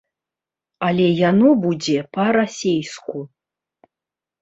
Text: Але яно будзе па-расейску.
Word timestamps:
Але 0.87 1.07
яно 1.29 1.49
будзе 1.67 1.99
па-расейску. 2.19 3.17